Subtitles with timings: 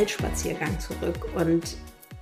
[0.00, 1.76] Waldspaziergang zurück und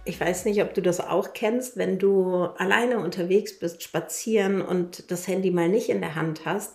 [0.04, 5.12] ich weiß nicht, ob du das auch kennst, wenn du alleine unterwegs bist, spazieren und
[5.12, 6.74] das Handy mal nicht in der Hand hast,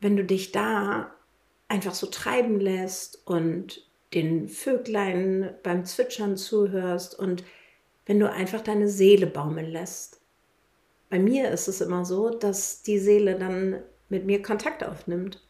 [0.00, 1.12] wenn du dich da
[1.68, 7.44] einfach so treiben lässt und den Vöglein beim Zwitschern zuhörst und
[8.04, 10.20] wenn du einfach deine Seele baumeln lässt.
[11.08, 15.40] Bei mir ist es immer so, dass die Seele dann mit mir Kontakt aufnimmt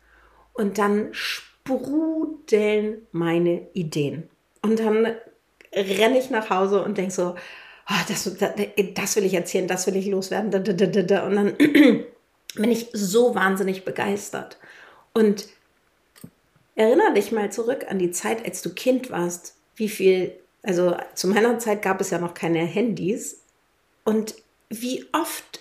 [0.53, 4.29] und dann sprudeln meine Ideen.
[4.63, 5.15] Und dann
[5.75, 7.35] renne ich nach Hause und denke so,
[7.89, 8.53] oh, das, das,
[8.95, 10.55] das, will ich erzählen, das will ich loswerden.
[10.55, 14.59] Und dann bin ich so wahnsinnig begeistert.
[15.15, 15.49] Und
[16.81, 19.55] Erinnere dich mal zurück an die Zeit, als du Kind warst.
[19.77, 23.43] Wie viel, also zu meiner Zeit gab es ja noch keine Handys.
[24.03, 24.35] Und
[24.71, 25.61] wie oft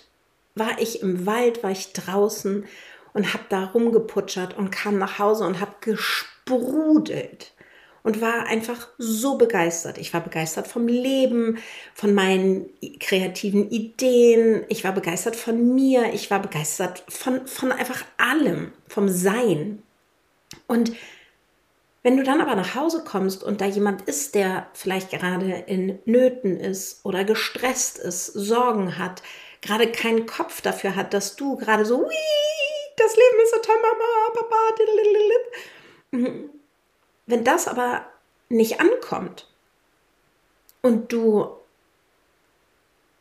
[0.54, 2.64] war ich im Wald, war ich draußen
[3.12, 7.52] und habe da rumgeputschert und kam nach Hause und habe gesprudelt
[8.02, 9.98] und war einfach so begeistert.
[9.98, 11.58] Ich war begeistert vom Leben,
[11.94, 12.66] von meinen
[12.98, 14.64] kreativen Ideen.
[14.68, 16.12] Ich war begeistert von mir.
[16.14, 19.82] Ich war begeistert von, von einfach allem, vom Sein.
[20.66, 20.92] Und
[22.02, 25.98] wenn du dann aber nach Hause kommst und da jemand ist, der vielleicht gerade in
[26.06, 29.22] Nöten ist oder gestresst ist, Sorgen hat,
[29.60, 32.08] gerade keinen Kopf dafür hat, dass du gerade so,
[32.96, 34.56] das Leben ist so toll, Mama, Papa,
[37.26, 38.04] wenn das aber
[38.48, 39.48] nicht ankommt
[40.82, 41.48] und du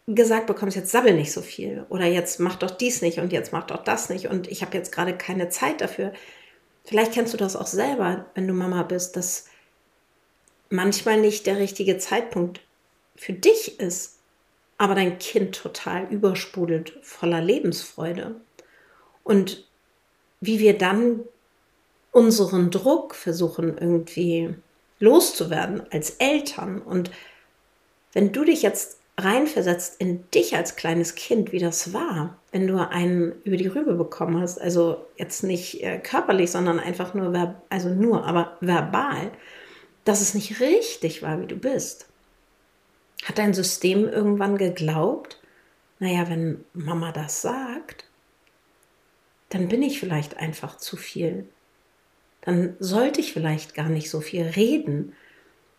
[0.08, 3.54] gesagt bekommst, jetzt sabbel nicht so viel oder jetzt mach doch dies nicht und jetzt
[3.54, 6.14] mach doch das nicht und ich habe jetzt gerade keine Zeit dafür,
[6.90, 9.46] Vielleicht kennst du das auch selber, wenn du Mama bist, dass
[10.72, 12.62] manchmal nicht der richtige Zeitpunkt
[13.16, 14.18] für dich ist,
[14.80, 18.42] aber dein Kind total übersprudelt voller Lebensfreude.
[19.24, 19.68] Und
[20.42, 21.20] wie wir dann
[22.12, 24.54] unseren Druck versuchen irgendwie
[25.00, 26.82] loszuwerden als Eltern.
[26.82, 27.12] Und
[28.14, 32.78] wenn du dich jetzt reinversetzt in dich als kleines Kind, wie das war, wenn du
[32.78, 37.90] einen über die Rübe bekommen hast, also jetzt nicht äh, körperlich, sondern einfach nur, also
[37.90, 39.32] nur, aber verbal,
[40.06, 42.08] dass es nicht richtig war, wie du bist.
[43.26, 45.40] Hat dein System irgendwann geglaubt,
[46.00, 48.06] naja, wenn Mama das sagt,
[49.50, 51.50] dann bin ich vielleicht einfach zu viel.
[52.42, 55.14] Dann sollte ich vielleicht gar nicht so viel reden.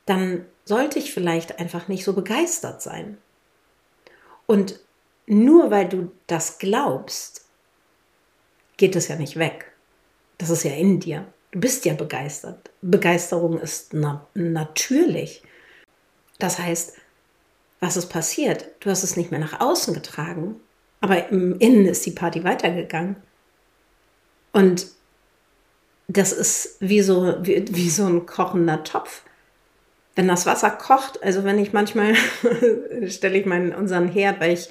[0.07, 3.19] Dann sollte ich vielleicht einfach nicht so begeistert sein.
[4.47, 4.81] Und
[5.27, 7.47] nur weil du das glaubst,
[8.77, 9.73] geht es ja nicht weg.
[10.39, 11.27] Das ist ja in dir.
[11.53, 12.71] Du bist ja begeistert.
[12.83, 15.43] Begeisterung ist na natürlich.
[16.39, 16.97] Das heißt,
[17.81, 18.71] was ist passiert?
[18.81, 20.61] Du hast es nicht mehr nach außen getragen,
[21.01, 23.17] aber im Innen ist die Party weitergegangen.
[24.53, 24.89] Und
[26.13, 29.23] das ist wie so, wie, wie so ein kochender Topf.
[30.17, 32.15] Wenn das Wasser kocht, also wenn ich manchmal
[33.07, 34.69] stelle ich meinen unseren Herd, weil ich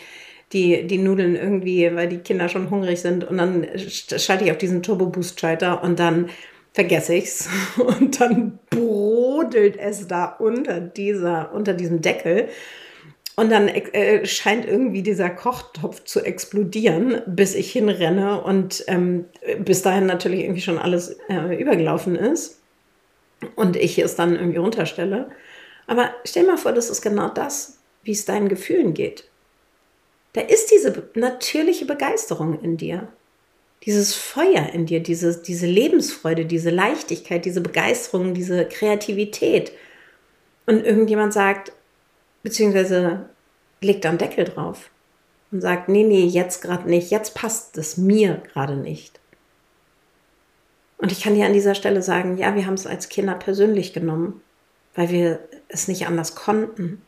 [0.52, 4.58] die, die Nudeln irgendwie, weil die Kinder schon hungrig sind und dann schalte ich auf
[4.58, 6.30] diesen Turbo Boost Schalter und dann
[6.74, 7.50] vergesse ich's.
[7.78, 12.48] Und dann brodelt es da unter dieser unter diesem Deckel
[13.40, 19.26] und dann äh, scheint irgendwie dieser Kochtopf zu explodieren, bis ich hinrenne und ähm,
[19.60, 22.60] bis dahin natürlich irgendwie schon alles äh, übergelaufen ist
[23.56, 25.32] und ich es dann irgendwie runterstelle.
[25.88, 29.30] Aber stell mal vor, das ist genau das, wie es deinen Gefühlen geht.
[30.34, 33.08] Da ist diese natürliche Begeisterung in dir,
[33.86, 39.72] dieses Feuer in dir, diese, diese Lebensfreude, diese Leichtigkeit, diese Begeisterung, diese Kreativität.
[40.66, 41.72] Und irgendjemand sagt,
[42.44, 43.30] beziehungsweise
[43.82, 44.90] legt dann Deckel drauf
[45.52, 49.20] und sagt, nee, nee, jetzt gerade nicht, jetzt passt es mir gerade nicht.
[50.98, 53.94] Und ich kann dir an dieser Stelle sagen, ja, wir haben es als Kinder persönlich
[53.94, 54.42] genommen,
[54.96, 55.40] weil wir
[55.70, 57.02] es nicht anders konnten.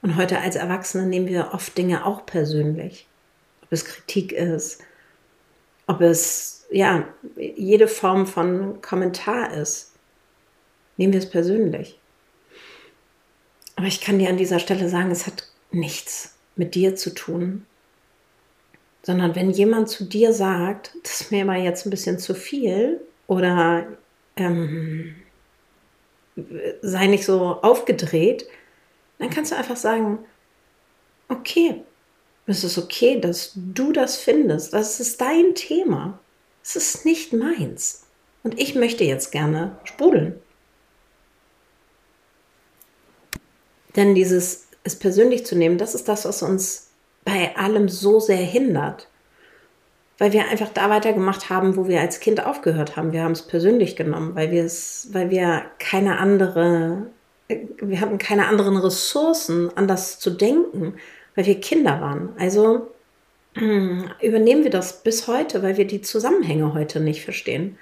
[0.00, 3.08] Und heute als Erwachsene nehmen wir oft Dinge auch persönlich.
[3.62, 4.80] Ob es Kritik ist,
[5.88, 7.04] ob es ja
[7.36, 9.92] jede Form von Kommentar ist,
[10.96, 11.98] nehmen wir es persönlich.
[13.76, 17.66] Aber ich kann dir an dieser Stelle sagen, es hat nichts mit dir zu tun,
[19.02, 23.00] sondern wenn jemand zu dir sagt, das ist mir mal jetzt ein bisschen zu viel
[23.26, 23.86] oder
[24.36, 25.14] ähm,
[26.82, 28.46] sei nicht so aufgedreht,
[29.18, 30.18] dann kannst du einfach sagen,
[31.28, 31.82] okay,
[32.46, 36.18] es ist okay, dass du das findest, das ist dein Thema,
[36.62, 38.06] es ist nicht meins.
[38.42, 40.40] Und ich möchte jetzt gerne sprudeln.
[43.96, 46.90] Denn dieses es persönlich zu nehmen, das ist das, was uns
[47.24, 49.08] bei allem so sehr hindert.
[50.18, 53.12] Weil wir einfach da weitergemacht haben, wo wir als Kind aufgehört haben.
[53.12, 57.08] Wir haben es persönlich genommen, weil wir es, weil wir keine andere,
[57.48, 60.94] wir hatten keine anderen Ressourcen, anders zu denken,
[61.34, 62.30] weil wir Kinder waren.
[62.38, 62.90] Also
[63.56, 67.76] übernehmen wir das bis heute, weil wir die Zusammenhänge heute nicht verstehen.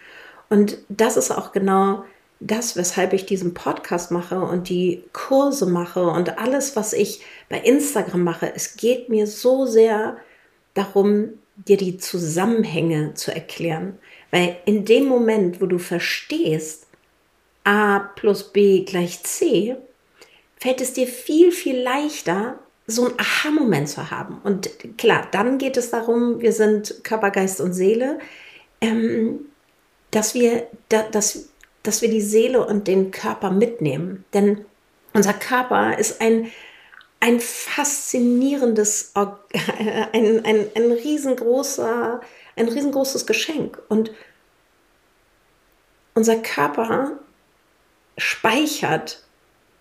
[0.48, 2.04] Und das ist auch genau
[2.46, 7.58] das, weshalb ich diesen Podcast mache und die Kurse mache und alles, was ich bei
[7.58, 8.52] Instagram mache.
[8.54, 10.18] Es geht mir so sehr
[10.74, 13.98] darum, dir die Zusammenhänge zu erklären.
[14.30, 16.86] Weil in dem Moment, wo du verstehst,
[17.64, 19.76] a plus b gleich c,
[20.58, 24.40] fällt es dir viel, viel leichter, so einen Aha-Moment zu haben.
[24.44, 24.68] Und
[24.98, 28.18] klar, dann geht es darum, wir sind Körper, Geist und Seele,
[28.82, 29.46] ähm,
[30.10, 31.48] dass wir, da, dass
[31.84, 34.24] dass wir die Seele und den Körper mitnehmen.
[34.34, 34.64] Denn
[35.12, 36.50] unser Körper ist ein,
[37.20, 42.20] ein faszinierendes, ein, ein, ein, riesengroßer,
[42.56, 43.80] ein riesengroßes Geschenk.
[43.88, 44.10] Und
[46.14, 47.12] unser Körper
[48.18, 49.22] speichert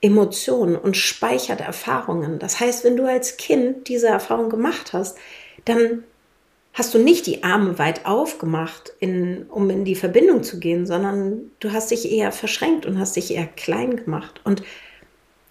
[0.01, 2.37] Emotionen und speichert Erfahrungen.
[2.37, 5.17] Das heißt, wenn du als Kind diese Erfahrung gemacht hast,
[5.63, 6.03] dann
[6.73, 11.51] hast du nicht die Arme weit aufgemacht, in, um in die Verbindung zu gehen, sondern
[11.59, 14.41] du hast dich eher verschränkt und hast dich eher klein gemacht.
[14.43, 14.63] Und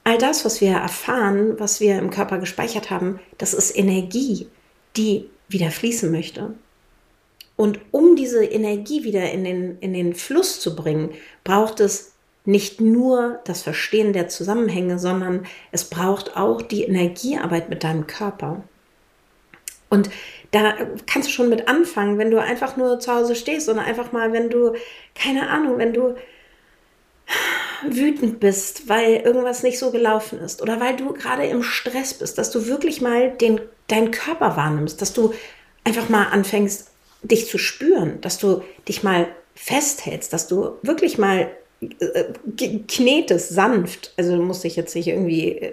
[0.04, 4.48] all das, was wir erfahren, was wir im Körper gespeichert haben, das ist Energie,
[4.96, 6.54] die wieder fließen möchte.
[7.56, 11.10] Und um diese Energie wieder in den, in den Fluss zu bringen,
[11.44, 12.12] braucht es
[12.44, 18.64] nicht nur das Verstehen der Zusammenhänge, sondern es braucht auch die Energiearbeit mit deinem Körper.
[19.92, 20.08] Und
[20.52, 20.74] da
[21.06, 24.32] kannst du schon mit anfangen, wenn du einfach nur zu Hause stehst und einfach mal,
[24.32, 24.72] wenn du,
[25.14, 26.14] keine Ahnung, wenn du
[27.86, 32.38] wütend bist, weil irgendwas nicht so gelaufen ist oder weil du gerade im Stress bist,
[32.38, 35.34] dass du wirklich mal den, deinen Körper wahrnimmst, dass du
[35.84, 36.90] einfach mal anfängst,
[37.22, 41.50] dich zu spüren, dass du dich mal festhältst, dass du wirklich mal
[42.86, 45.72] knetest sanft, also du musst dich jetzt nicht irgendwie äh,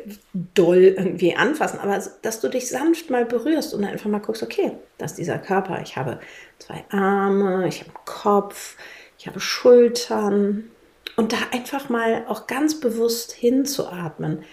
[0.54, 4.72] doll irgendwie anfassen, aber dass du dich sanft mal berührst und einfach mal guckst, okay,
[4.98, 5.82] das ist dieser Körper.
[5.84, 6.20] Ich habe
[6.58, 8.76] zwei Arme, ich habe Kopf,
[9.20, 10.72] ich habe Schultern
[11.16, 14.44] und da einfach mal auch ganz bewusst hinzuatmen.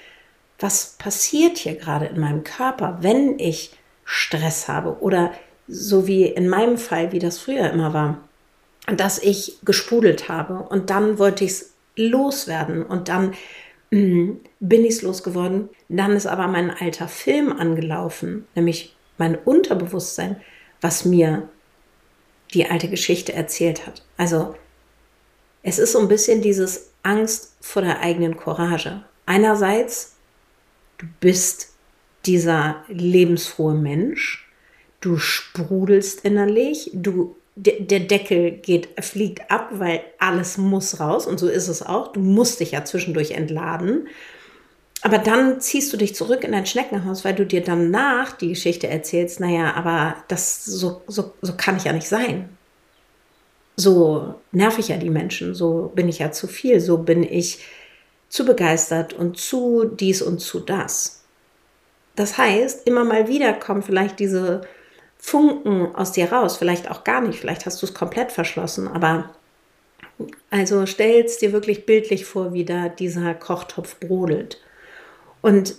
[0.58, 3.72] Was passiert hier gerade in meinem Körper, wenn ich
[4.04, 5.32] Stress habe oder
[5.68, 8.18] so wie in meinem Fall, wie das früher immer war?
[8.94, 13.34] Dass ich gespudelt habe und dann wollte ich es loswerden und dann
[13.90, 15.68] mh, mm, bin ich es losgeworden.
[15.88, 20.40] Dann ist aber mein alter Film angelaufen, nämlich mein Unterbewusstsein,
[20.80, 21.48] was mir
[22.54, 24.04] die alte Geschichte erzählt hat.
[24.16, 24.54] Also
[25.62, 29.02] es ist so ein bisschen dieses Angst vor der eigenen Courage.
[29.26, 30.14] Einerseits,
[30.98, 31.72] du bist
[32.24, 34.48] dieser lebensfrohe Mensch,
[35.00, 41.48] du sprudelst innerlich, du der Deckel geht, fliegt ab, weil alles muss raus und so
[41.48, 42.12] ist es auch.
[42.12, 44.08] Du musst dich ja zwischendurch entladen.
[45.00, 48.88] Aber dann ziehst du dich zurück in dein Schneckenhaus, weil du dir danach die Geschichte
[48.88, 52.50] erzählst, naja, aber das so, so, so kann ich ja nicht sein.
[53.76, 57.60] So nerv ich ja die Menschen, so bin ich ja zu viel, so bin ich
[58.28, 61.24] zu begeistert und zu dies und zu das.
[62.16, 64.62] Das heißt, immer mal wieder kommen vielleicht diese
[65.26, 69.30] Funken aus dir raus, vielleicht auch gar nicht, vielleicht hast du es komplett verschlossen, aber
[70.50, 74.60] also stell es dir wirklich bildlich vor, wie da dieser Kochtopf brodelt.
[75.42, 75.74] Und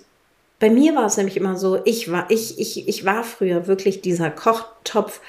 [0.60, 4.02] bei mir war es nämlich immer so, ich war, ich, ich, ich war früher wirklich
[4.02, 5.22] dieser Kochtopf,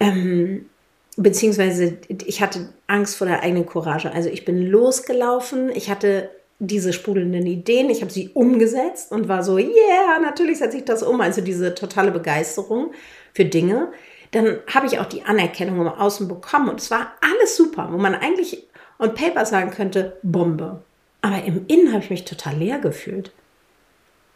[0.00, 0.70] ähm,
[1.18, 4.10] beziehungsweise ich hatte Angst vor der eigenen Courage.
[4.10, 6.30] Also ich bin losgelaufen, ich hatte
[6.60, 11.02] diese sprudelnden Ideen, ich habe sie umgesetzt und war so, yeah, natürlich setze ich das
[11.02, 11.20] um.
[11.20, 12.92] Also diese totale Begeisterung
[13.36, 13.92] für Dinge.
[14.32, 17.96] Dann habe ich auch die Anerkennung im Außen bekommen und es war alles super, wo
[17.96, 18.66] man eigentlich
[18.98, 20.82] on paper sagen könnte, Bombe.
[21.22, 23.32] Aber im Innen habe ich mich total leer gefühlt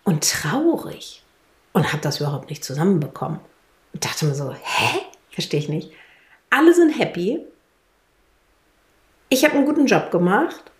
[0.04, 1.22] und traurig
[1.72, 3.40] und habe das überhaupt nicht zusammenbekommen.
[3.92, 5.00] Und dachte mir so, hä?
[5.30, 5.92] Verstehe ich nicht.
[6.50, 7.40] Alle sind happy.
[9.28, 10.70] Ich habe einen guten Job gemacht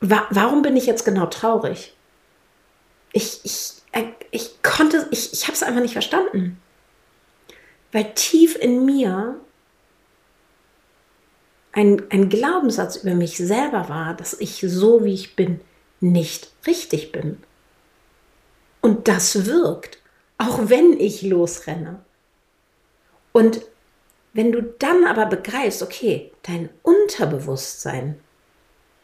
[0.00, 1.94] warum bin ich jetzt genau traurig?
[3.12, 3.77] Ich, ich,
[4.30, 6.60] ich konnte, ich, ich habe es einfach nicht verstanden.
[7.92, 9.40] Weil tief in mir
[11.72, 15.60] ein, ein Glaubenssatz über mich selber war, dass ich so wie ich bin
[16.00, 17.38] nicht richtig bin.
[18.80, 19.98] Und das wirkt,
[20.38, 22.00] auch wenn ich losrenne.
[23.32, 23.62] Und
[24.32, 28.20] wenn du dann aber begreifst, okay, dein Unterbewusstsein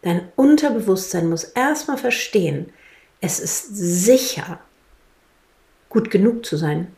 [0.04, 2.70] Dein Unterbewusstsein muss erstmal verstehen,
[3.22, 4.60] es ist sicher,
[5.94, 6.88] gut genug zu sein.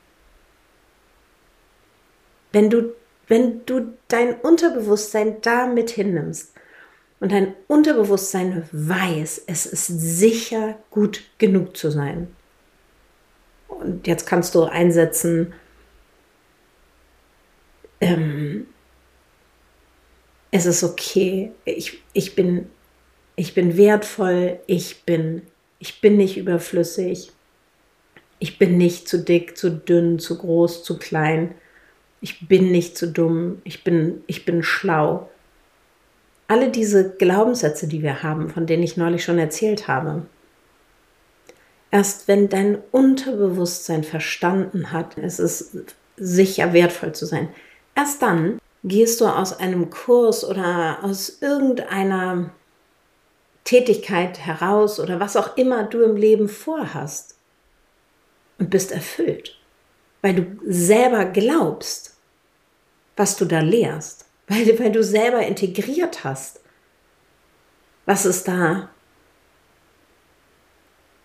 [2.50, 2.94] Wenn du,
[3.28, 6.52] wenn du dein Unterbewusstsein da mit hinnimmst
[7.20, 12.34] und dein Unterbewusstsein weiß, es ist sicher, gut genug zu sein.
[13.68, 15.52] Und jetzt kannst du einsetzen,
[18.00, 18.66] ähm,
[20.50, 22.70] es ist okay, ich, ich bin
[23.36, 25.42] ich bin wertvoll, ich bin,
[25.78, 27.30] ich bin nicht überflüssig,
[28.38, 31.54] ich bin nicht zu dick, zu dünn, zu groß, zu klein,
[32.20, 35.28] ich bin nicht zu dumm, ich bin, ich bin schlau.
[36.48, 40.22] Alle diese Glaubenssätze, die wir haben, von denen ich neulich schon erzählt habe.
[41.90, 45.76] Erst wenn dein Unterbewusstsein verstanden hat, es ist
[46.16, 47.48] sicher wertvoll zu sein,
[47.94, 52.50] erst dann gehst du aus einem Kurs oder aus irgendeiner
[53.64, 57.35] Tätigkeit heraus oder was auch immer du im Leben vorhast
[58.58, 59.58] und bist erfüllt,
[60.22, 62.16] weil du selber glaubst,
[63.16, 66.60] was du da lehrst, weil, weil du selber integriert hast,
[68.04, 68.90] was ist da,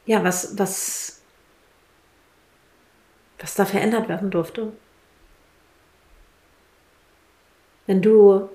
[0.05, 1.21] ja, was, was,
[3.39, 4.73] was da verändert werden durfte.
[7.85, 8.49] Wenn du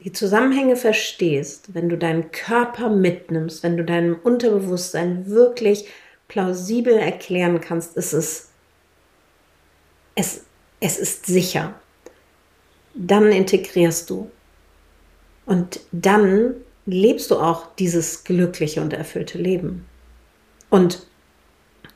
[0.00, 5.88] die Zusammenhänge verstehst, wenn du deinen Körper mitnimmst, wenn du deinem Unterbewusstsein wirklich
[6.32, 8.48] plausibel erklären kannst, ist es,
[10.14, 10.44] es,
[10.80, 11.74] es ist sicher.
[12.94, 14.30] Dann integrierst du.
[15.44, 16.54] Und dann
[16.86, 19.86] lebst du auch dieses glückliche und erfüllte Leben.
[20.70, 21.06] Und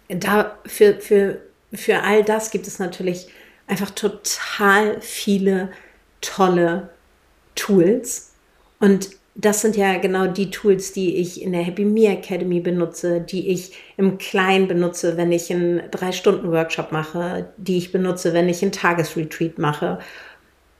[0.09, 1.40] da für, für,
[1.73, 3.28] für all das gibt es natürlich
[3.66, 5.71] einfach total viele
[6.21, 6.90] tolle
[7.55, 8.33] Tools.
[8.81, 13.21] Und das sind ja genau die Tools, die ich in der Happy Me Academy benutze,
[13.21, 18.62] die ich im Kleinen benutze, wenn ich einen Drei-Stunden-Workshop mache, die ich benutze, wenn ich
[18.62, 19.99] einen Tagesretreat mache.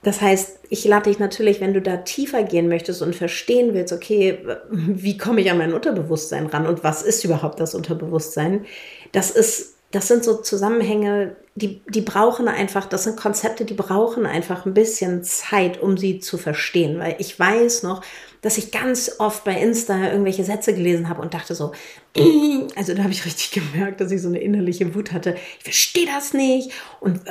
[0.03, 3.93] Das heißt, ich lade dich natürlich, wenn du da tiefer gehen möchtest und verstehen willst,
[3.93, 4.39] okay,
[4.71, 8.65] wie komme ich an mein Unterbewusstsein ran und was ist überhaupt das Unterbewusstsein?
[9.13, 14.27] Das ist das sind so Zusammenhänge, die, die brauchen einfach, das sind Konzepte, die brauchen
[14.27, 16.99] einfach ein bisschen Zeit, um sie zu verstehen.
[16.99, 18.03] Weil ich weiß noch,
[18.47, 21.73] dass ich ganz oft bei Insta irgendwelche Sätze gelesen habe und dachte so,
[22.77, 25.37] also da habe ich richtig gemerkt, dass ich so eine innerliche Wut hatte.
[25.59, 26.71] Ich verstehe das nicht.
[27.01, 27.23] Und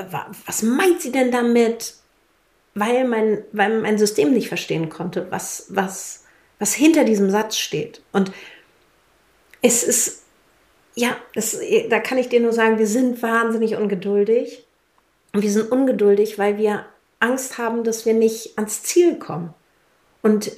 [0.45, 1.93] was meint sie denn damit?
[2.73, 6.25] Weil mein, weil mein System nicht verstehen konnte, was, was,
[6.59, 8.01] was hinter diesem Satz steht.
[8.11, 8.33] Und
[9.61, 10.23] es ist
[10.95, 11.57] ja, das,
[11.89, 14.65] da kann ich dir nur sagen, wir sind wahnsinnig ungeduldig.
[15.31, 16.85] Und wir sind ungeduldig, weil wir
[17.21, 19.53] Angst haben, dass wir nicht ans Ziel kommen.
[20.21, 20.51] Und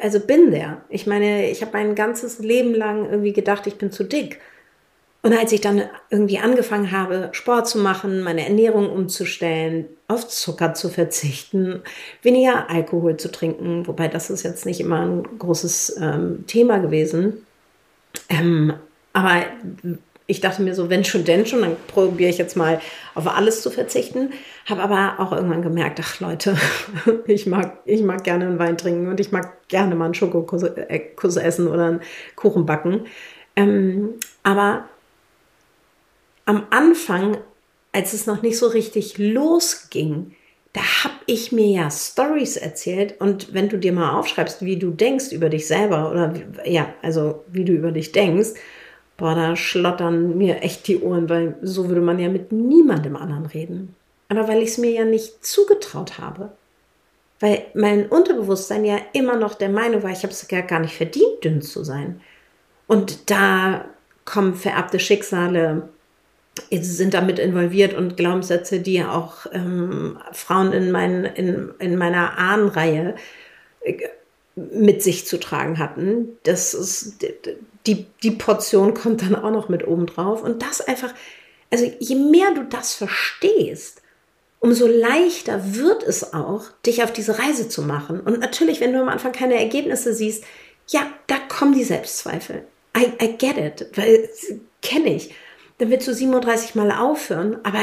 [0.00, 0.82] also bin der.
[0.88, 4.40] Ich meine, ich habe mein ganzes Leben lang irgendwie gedacht, ich bin zu dick.
[5.22, 10.74] Und als ich dann irgendwie angefangen habe, Sport zu machen, meine Ernährung umzustellen, auf Zucker
[10.74, 11.82] zu verzichten,
[12.22, 17.44] weniger Alkohol zu trinken, wobei das ist jetzt nicht immer ein großes ähm, Thema gewesen,
[18.28, 18.74] ähm,
[19.12, 19.42] aber
[20.30, 22.82] ich dachte mir so, wenn schon, denn schon, dann probiere ich jetzt mal
[23.14, 24.34] auf alles zu verzichten.
[24.66, 26.54] Habe aber auch irgendwann gemerkt, ach Leute,
[27.26, 30.64] ich mag, ich mag gerne einen Wein trinken und ich mag gerne mal einen Schokokuss
[30.64, 31.00] äh,
[31.40, 32.00] essen oder einen
[32.36, 33.06] Kuchen backen.
[33.56, 34.84] Ähm, aber
[36.44, 37.38] am Anfang,
[37.92, 40.34] als es noch nicht so richtig losging,
[40.74, 44.90] da habe ich mir ja Stories erzählt und wenn du dir mal aufschreibst, wie du
[44.90, 46.34] denkst über dich selber oder
[46.66, 48.50] ja, also wie du über dich denkst,
[49.18, 53.46] boah, da schlottern mir echt die Ohren, weil so würde man ja mit niemandem anderen
[53.46, 53.94] reden.
[54.28, 56.52] Aber weil ich es mir ja nicht zugetraut habe.
[57.40, 61.44] Weil mein Unterbewusstsein ja immer noch der Meinung war, ich habe es gar nicht verdient,
[61.44, 62.20] dünn zu sein.
[62.86, 63.84] Und da
[64.24, 65.88] kommen vererbte Schicksale,
[66.70, 73.14] sind damit involviert und Glaubenssätze, die auch ähm, Frauen in, mein, in, in meiner Ahnenreihe
[73.82, 73.94] äh,
[74.72, 76.38] mit sich zu tragen hatten.
[76.42, 77.16] Das ist,
[77.86, 80.42] die, die Portion kommt dann auch noch mit oben drauf.
[80.42, 81.14] Und das einfach,
[81.70, 84.02] also je mehr du das verstehst,
[84.60, 88.20] umso leichter wird es auch, dich auf diese Reise zu machen.
[88.20, 90.44] Und natürlich, wenn du am Anfang keine Ergebnisse siehst,
[90.88, 92.64] ja, da kommen die Selbstzweifel.
[92.96, 94.28] I, I get it, weil
[94.82, 95.34] kenne ich.
[95.78, 97.80] Dann willst du 37 Mal aufhören, aber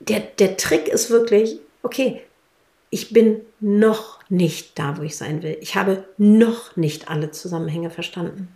[0.00, 2.22] der, der Trick ist wirklich, okay,
[2.94, 5.56] ich bin noch nicht da, wo ich sein will.
[5.62, 8.48] Ich habe noch nicht alle Zusammenhänge verstanden.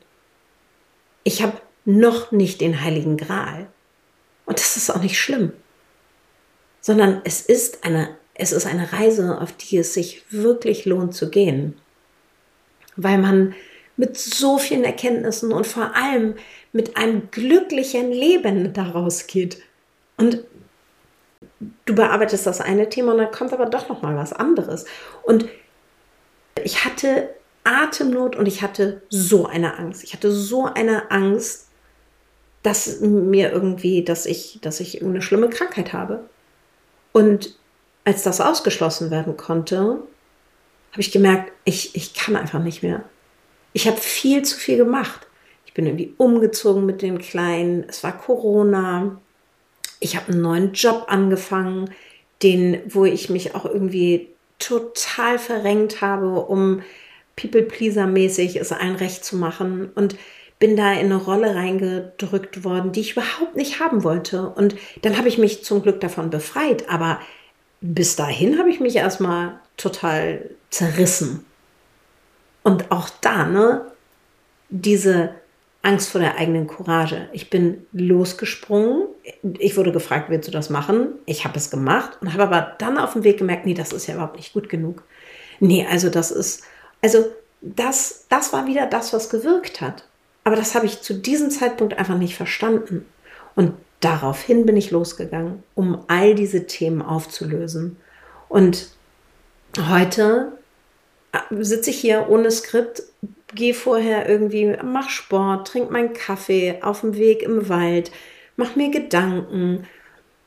[1.25, 3.67] Ich habe noch nicht den heiligen Gral.
[4.45, 5.55] Und das ist auch nicht schlimm.
[6.83, 11.31] Sondern es ist eine, es ist eine Reise, auf die es sich wirklich lohnt zu
[11.31, 11.75] gehen.
[12.95, 13.55] Weil man
[13.97, 16.35] mit so vielen Erkenntnissen und vor allem
[16.73, 19.63] mit einem glücklichen Leben daraus geht.
[20.19, 20.45] Und
[21.61, 24.85] du bearbeitest das eine Thema und dann kommt aber doch noch mal was anderes.
[25.23, 25.47] Und
[26.63, 27.31] ich hatte
[27.65, 30.05] Atemnot und ich hatte so eine Angst.
[30.05, 31.69] Ich hatte so eine Angst,
[32.63, 36.29] dass mir irgendwie, dass ich, dass ich irgendeine schlimme Krankheit habe.
[37.13, 37.57] Und
[38.05, 40.01] als das ausgeschlossen werden konnte,
[40.93, 43.05] habe ich gemerkt, ich, ich kann einfach nicht mehr.
[43.73, 45.27] Ich habe viel zu viel gemacht.
[45.67, 47.85] Ich bin irgendwie umgezogen mit den Kleinen.
[47.89, 49.21] Es war Corona
[50.01, 51.91] ich habe einen neuen Job angefangen,
[52.43, 56.83] den, wo ich mich auch irgendwie total verrenkt habe, um
[57.37, 60.17] People-Pleaser-mäßig es allen recht zu machen und
[60.59, 64.49] bin da in eine Rolle reingedrückt worden, die ich überhaupt nicht haben wollte.
[64.49, 67.21] Und dann habe ich mich zum Glück davon befreit, aber
[67.83, 71.45] bis dahin habe ich mich erstmal total zerrissen.
[72.63, 73.83] Und auch da, ne,
[74.71, 75.35] diese
[75.83, 77.29] Angst vor der eigenen Courage.
[77.33, 79.07] Ich bin losgesprungen.
[79.59, 81.15] Ich wurde gefragt, willst du das machen?
[81.27, 84.07] Ich habe es gemacht und habe aber dann auf dem Weg gemerkt, nee, das ist
[84.07, 85.03] ja überhaupt nicht gut genug.
[85.59, 86.63] Nee, also das ist,
[87.03, 87.25] also
[87.61, 90.05] das, das war wieder das, was gewirkt hat.
[90.45, 93.05] Aber das habe ich zu diesem Zeitpunkt einfach nicht verstanden.
[93.57, 97.97] Und daraufhin bin ich losgegangen, um all diese Themen aufzulösen.
[98.49, 98.91] Und
[99.89, 100.53] heute
[101.33, 103.03] äh, sitze ich hier ohne Skript,
[103.55, 108.11] gehe vorher irgendwie, mach Sport, trink meinen Kaffee auf dem Weg im Wald,
[108.57, 109.87] mach mir Gedanken.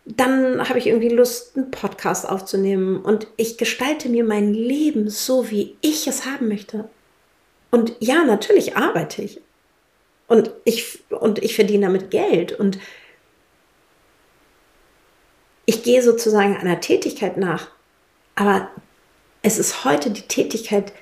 [0.06, 5.50] Dann habe ich irgendwie Lust, einen Podcast aufzunehmen und ich gestalte mir mein Leben so,
[5.52, 6.90] wie ich es haben möchte.
[7.72, 9.42] Und ja, natürlich arbeite ich.
[10.28, 12.52] Und ich, und ich verdiene damit Geld.
[12.52, 12.80] Und
[15.66, 17.70] ich gehe sozusagen einer Tätigkeit nach.
[18.36, 18.70] Aber
[19.42, 20.94] es ist heute die Tätigkeit,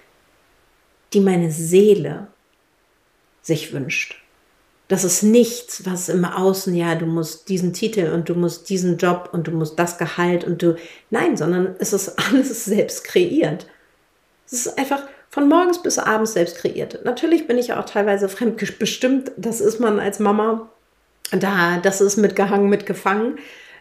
[1.13, 2.27] die meine Seele
[3.41, 4.21] sich wünscht.
[4.87, 8.97] Das ist nichts, was im Außen, ja, du musst diesen Titel und du musst diesen
[8.97, 10.75] Job und du musst das Gehalt und du,
[11.09, 13.67] nein, sondern es ist alles selbst kreiert.
[14.45, 17.03] Es ist einfach von morgens bis abends selbst kreiert.
[17.03, 20.69] Natürlich bin ich auch teilweise fremdbestimmt, das ist man als Mama,
[21.31, 23.37] da, das ist mitgehangen, mitgefangen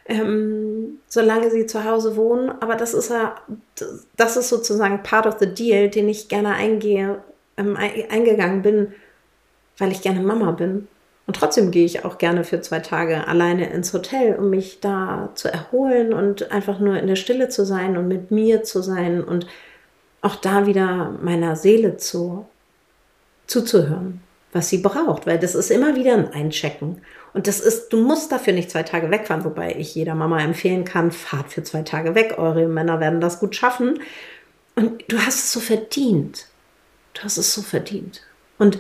[0.09, 2.51] ähm, solange sie zu Hause wohnen.
[2.61, 3.37] Aber das ist ja,
[4.17, 7.23] das ist sozusagen part of the deal, den ich gerne eingehe,
[7.57, 8.93] ähm, eingegangen bin,
[9.79, 10.89] weil ich gerne Mama bin.
[11.27, 15.31] Und trotzdem gehe ich auch gerne für zwei Tage alleine ins Hotel, um mich da
[15.35, 19.25] zu erholen und einfach nur in der Stille zu sein und mit mir zu sein
[19.25, 19.47] und
[20.23, 22.47] auch da wieder meiner Seele zu,
[23.49, 24.21] zuzuhören,
[24.53, 27.03] was sie braucht, weil das ist immer wieder ein Einchecken.
[27.35, 30.85] Und das ist, du musst dafür nicht zwei Tage wegfahren, wobei ich jeder Mama empfehlen
[30.85, 32.37] kann, fahrt für zwei Tage weg.
[32.39, 34.01] Eure Männer werden das gut schaffen.
[34.75, 36.47] Und du hast es so verdient.
[37.15, 38.23] Du hast es so verdient.
[38.59, 38.79] Und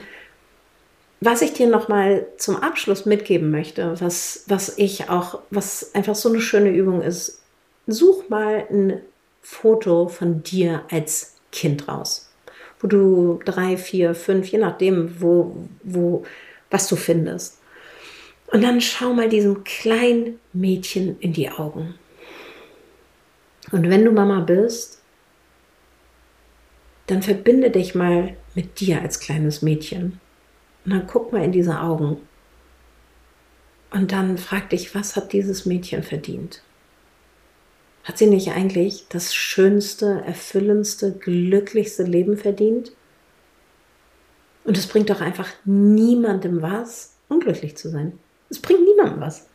[1.21, 6.15] was ich dir noch mal zum Abschluss mitgeben möchte, was, was ich auch, was einfach
[6.15, 7.43] so eine schöne Übung ist,
[7.87, 9.01] such mal ein
[9.41, 12.31] Foto von dir als Kind raus,
[12.81, 16.25] wo du drei, vier, fünf, je nachdem, wo, wo,
[16.71, 17.61] was du findest.
[18.49, 21.95] Und dann schau mal diesem kleinen Mädchen in die Augen.
[23.73, 25.01] Und wenn du Mama bist,
[27.07, 30.21] dann verbinde dich mal mit dir als kleines Mädchen.
[30.87, 32.19] Und dann guck mal in diese Augen.
[33.91, 36.63] Und dann frag dich, was hat dieses Mädchen verdient?
[38.05, 42.93] Hat sie nicht eigentlich das schönste, erfüllendste, glücklichste Leben verdient?
[44.63, 48.19] Und es bringt doch einfach niemandem was, unglücklich zu sein.
[48.49, 49.49] Es bringt niemandem was.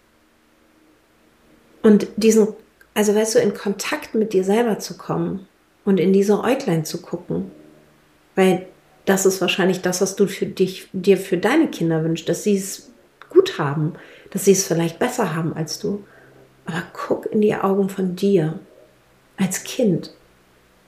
[1.82, 2.50] Und diesen,
[2.94, 5.48] also weißt du, in Kontakt mit dir selber zu kommen
[5.86, 7.52] und in diese Äuglein zu gucken.
[8.36, 8.68] Weil
[9.06, 12.56] das ist wahrscheinlich das, was du für dich, dir für deine Kinder wünschst, dass sie
[12.56, 12.92] es
[13.30, 13.94] gut haben,
[14.32, 16.04] dass sie es vielleicht besser haben als du.
[16.66, 18.60] Aber guck in die Augen von dir
[19.38, 20.14] als Kind.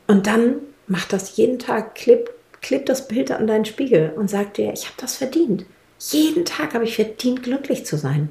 [0.08, 0.56] Und dann
[0.88, 2.30] mach das jeden Tag, kleb,
[2.62, 5.65] kleb das Bild an deinen Spiegel und sag dir, ich habe das verdient.
[5.99, 8.30] Jeden Tag habe ich verdient, glücklich zu sein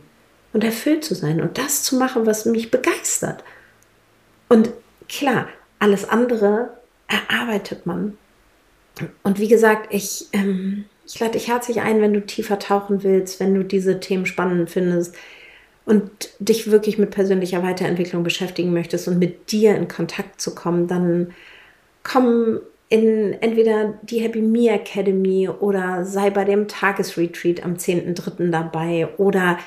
[0.52, 3.42] und erfüllt zu sein und das zu machen, was mich begeistert.
[4.48, 4.70] Und
[5.08, 6.76] klar, alles andere
[7.08, 8.18] erarbeitet man.
[9.22, 13.40] Und wie gesagt, ich, ähm, ich lade dich herzlich ein, wenn du tiefer tauchen willst,
[13.40, 15.14] wenn du diese Themen spannend findest
[15.84, 20.86] und dich wirklich mit persönlicher Weiterentwicklung beschäftigen möchtest und mit dir in Kontakt zu kommen,
[20.86, 21.32] dann
[22.02, 28.50] komm in entweder die Happy Me Academy oder sei bei dem Tagesretreat am 10.3.
[28.50, 29.58] dabei oder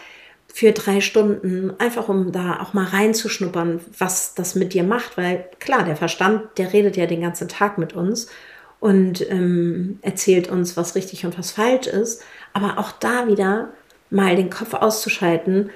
[0.48, 5.46] für drei Stunden, einfach um da auch mal reinzuschnuppern, was das mit dir macht, weil
[5.60, 8.30] klar, der Verstand, der redet ja den ganzen Tag mit uns
[8.86, 12.22] und ähm, erzählt uns, was richtig und was falsch ist,
[12.54, 13.70] aber auch da wieder
[14.12, 15.72] mal den Kopf auszuschalten,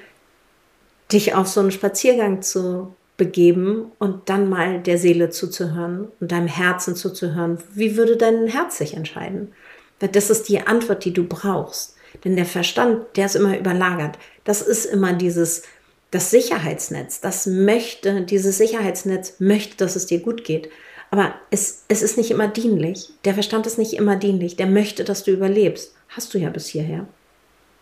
[1.10, 6.46] dich auf so einen Spaziergang zu begeben und dann mal der Seele zuzuhören und deinem
[6.46, 7.58] Herzen zuzuhören.
[7.74, 9.54] Wie würde dein Herz sich entscheiden?
[9.98, 11.96] Das ist die Antwort, die du brauchst.
[12.24, 14.20] Denn der Verstand, der ist immer überlagert.
[14.44, 15.64] Das ist immer dieses,
[16.12, 17.20] das Sicherheitsnetz.
[17.20, 20.70] Das möchte, dieses Sicherheitsnetz möchte, dass es dir gut geht.
[21.10, 23.10] Aber es, es ist nicht immer dienlich.
[23.24, 24.56] Der Verstand ist nicht immer dienlich.
[24.56, 25.94] Der möchte, dass du überlebst.
[26.08, 27.06] Hast du ja bis hierher.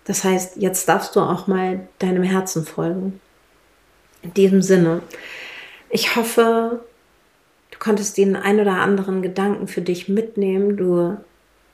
[0.05, 3.21] Das heißt, jetzt darfst du auch mal deinem Herzen folgen.
[4.23, 5.03] In diesem Sinne,
[5.91, 6.81] ich hoffe,
[7.71, 10.77] du konntest den ein oder anderen Gedanken für dich mitnehmen.
[10.79, 11.19] Du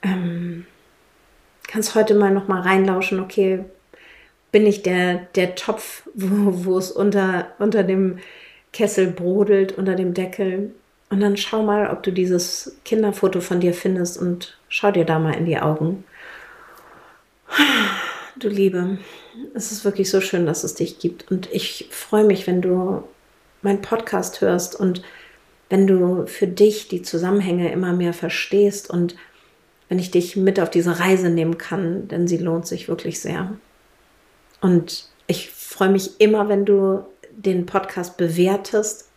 [0.03, 0.67] ähm,
[1.69, 3.65] kannst heute mal noch mal reinlauschen, okay,
[4.51, 8.19] bin ich der, der Topf, wo, wo es unter, unter dem
[8.73, 10.73] Kessel brodelt, unter dem Deckel.
[11.15, 15.21] Und dann schau mal, ob du dieses Kinderfoto von dir findest und schau dir da
[15.21, 16.03] mal in die Augen.
[18.37, 18.99] Du Liebe,
[19.55, 21.31] es ist wirklich so schön, dass es dich gibt.
[21.31, 23.05] Und ich freue mich, wenn du
[23.63, 25.03] meinen Podcast hörst und
[25.71, 29.15] wenn du für dich die Zusammenhänge immer mehr verstehst und
[29.89, 33.53] wenn ich dich mit auf diese Reise nehmen kann, denn sie lohnt sich wirklich sehr.
[34.61, 39.09] Und ich freue mich immer, wenn du den Podcast bewertest,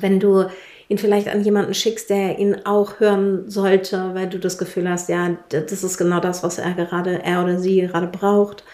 [0.00, 0.46] wenn du
[0.88, 5.08] ihn vielleicht an jemanden schickst, der ihn auch hören sollte, weil du das Gefühl hast,
[5.08, 8.64] ja, das ist genau das, was er gerade, er oder sie gerade braucht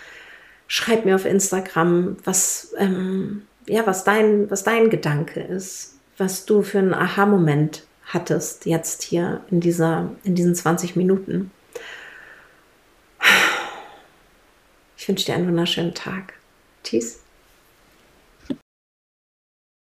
[0.66, 6.62] schreib mir auf Instagram, was, ähm, ja, was, dein, was dein Gedanke ist, was du
[6.62, 11.50] für einen Aha-Moment hattest jetzt hier in, dieser, in diesen 20 Minuten.
[14.96, 16.34] Ich wünsche dir einen wunderschönen Tag.
[16.82, 17.23] Tschüss.